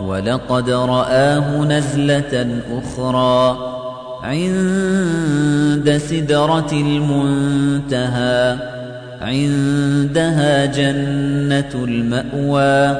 [0.00, 3.58] ولقد رآه نزلة أخرى
[4.22, 8.56] عند سدرة المنتهى
[9.20, 12.96] عندها جنة المأوى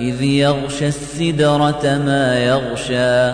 [0.00, 3.32] إذ يغشى السدرة ما يغشى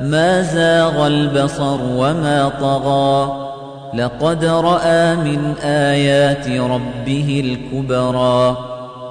[0.00, 3.46] ما زاغ البصر وما طغى.
[3.94, 8.69] لقد رأى من آيات ربه الكبرى.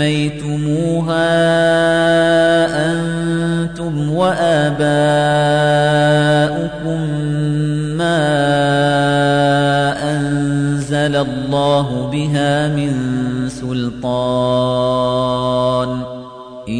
[0.00, 1.30] سميتموها
[2.92, 4.90] أنتم وآباؤكم
[7.96, 8.20] ما
[10.12, 12.92] أنزل الله بها من
[13.48, 14.90] سلطان
[16.68, 16.74] إن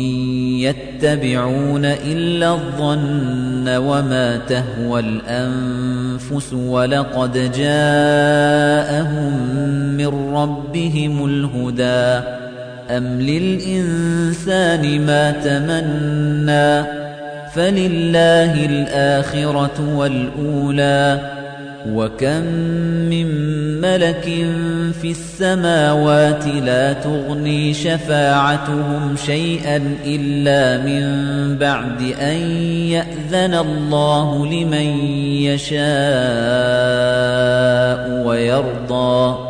[0.61, 9.33] يتبعون إلا الظن وما تهوى الأنفس ولقد جاءهم
[9.97, 12.40] من ربهم الهدى
[12.97, 17.01] أم للإنسان ما تمنى
[17.55, 21.31] فلله الآخرة والأولى
[21.89, 22.45] وكم
[23.11, 23.27] من
[23.81, 24.25] ملك
[25.03, 31.05] في السماوات لا تغني شفاعتهم شيئا إلا من
[31.59, 32.37] بعد أن
[32.91, 34.87] يأذن الله لمن
[35.43, 35.81] يشاء
[38.27, 39.50] ويرضى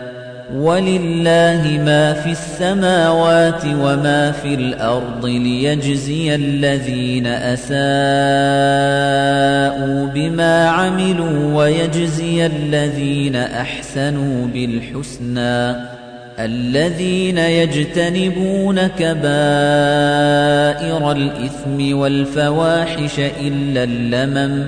[0.55, 7.71] ولله ما في السماوات وما في الأرض ليجزي الذين أساءوا
[10.07, 15.75] بما عملوا ويجزي الذين أحسنوا بالحسنى
[16.39, 19.21] الذين يجتنبون كبائر
[21.11, 24.67] الإثم والفواحش إلا اللمم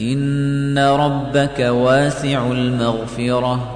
[0.00, 3.75] إن ربك واسع المغفرة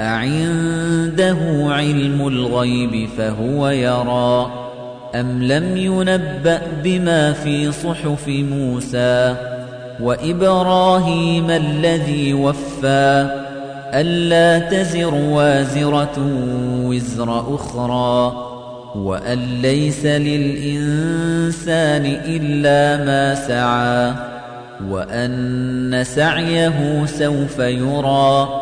[0.00, 1.36] أعنده
[1.68, 4.52] علم الغيب فهو يرى
[5.14, 9.36] أم لم ينبأ بما في صحف موسى
[10.00, 13.42] وإبراهيم الذي وفى
[13.94, 16.18] ألا تزر وازرة
[16.84, 18.32] وزر أخرى
[18.96, 21.36] وأن ليس للإنسان
[22.26, 24.12] إلا ما سعى
[24.90, 28.61] وأن سعيه سوف يرى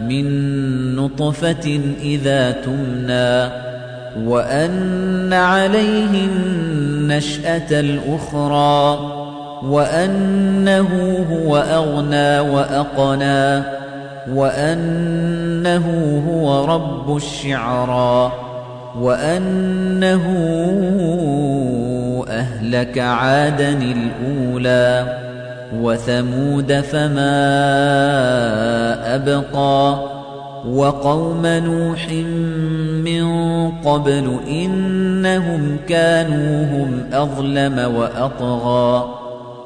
[0.00, 3.64] من نطفة إذا تمنى
[4.26, 8.98] وأن عليه النشأة الأخرى
[9.62, 13.62] وأنه هو أغنى وأقنى
[14.32, 15.86] وأنه
[16.28, 18.32] هو رب الشعرى
[19.00, 20.24] وأنه
[22.28, 25.23] أهلك عادا الأولى.
[25.80, 27.34] وثمود فما
[29.14, 29.98] أبقى
[30.68, 32.08] وقوم نوح
[33.04, 33.24] من
[33.70, 39.14] قبل إنهم كانوا هم أظلم وأطغى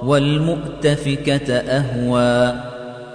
[0.03, 2.55] والمؤتفكة أهوى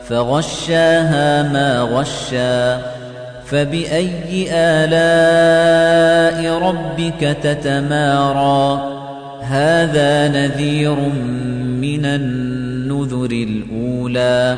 [0.08, 2.82] فغشاها ما غشا
[3.46, 8.93] فبأي آلاء ربك تتمارى
[9.44, 10.96] هذا نذير
[11.82, 14.58] من النذر الأولى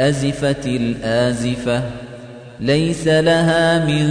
[0.00, 1.82] أزفت الآزفة
[2.60, 4.06] ليس لها من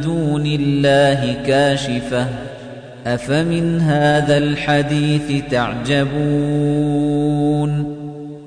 [0.00, 2.26] دون الله كاشفة
[3.06, 7.12] أفمن هذا الحديث تعجبون؟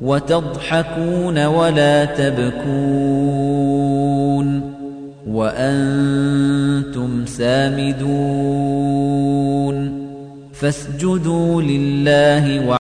[0.01, 3.46] وتضحكون ولا تبكون؟
[5.28, 8.75] وأنتم سامدون؟
[10.62, 12.68] فاسجدوا لله